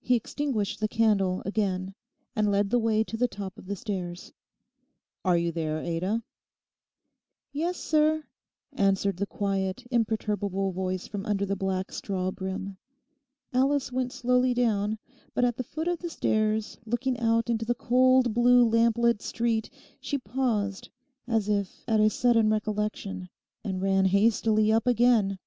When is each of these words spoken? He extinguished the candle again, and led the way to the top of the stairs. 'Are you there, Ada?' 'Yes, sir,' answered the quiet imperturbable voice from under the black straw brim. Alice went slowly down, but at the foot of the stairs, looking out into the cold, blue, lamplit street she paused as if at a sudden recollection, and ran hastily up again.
He 0.00 0.16
extinguished 0.16 0.80
the 0.80 0.88
candle 0.88 1.40
again, 1.46 1.94
and 2.34 2.50
led 2.50 2.70
the 2.70 2.78
way 2.80 3.04
to 3.04 3.16
the 3.16 3.28
top 3.28 3.56
of 3.56 3.66
the 3.66 3.76
stairs. 3.76 4.32
'Are 5.24 5.38
you 5.38 5.52
there, 5.52 5.78
Ada?' 5.78 6.24
'Yes, 7.52 7.76
sir,' 7.76 8.24
answered 8.72 9.16
the 9.18 9.28
quiet 9.28 9.86
imperturbable 9.92 10.72
voice 10.72 11.06
from 11.06 11.24
under 11.24 11.46
the 11.46 11.54
black 11.54 11.92
straw 11.92 12.32
brim. 12.32 12.78
Alice 13.52 13.92
went 13.92 14.10
slowly 14.12 14.54
down, 14.54 14.98
but 15.34 15.44
at 15.44 15.56
the 15.56 15.62
foot 15.62 15.86
of 15.86 16.00
the 16.00 16.10
stairs, 16.10 16.76
looking 16.84 17.16
out 17.20 17.48
into 17.48 17.64
the 17.64 17.76
cold, 17.76 18.34
blue, 18.34 18.68
lamplit 18.68 19.22
street 19.22 19.70
she 20.00 20.18
paused 20.18 20.88
as 21.28 21.48
if 21.48 21.84
at 21.86 22.00
a 22.00 22.10
sudden 22.10 22.50
recollection, 22.50 23.28
and 23.62 23.80
ran 23.82 24.06
hastily 24.06 24.72
up 24.72 24.88
again. 24.88 25.38